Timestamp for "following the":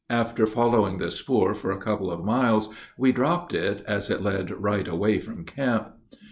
0.47-1.11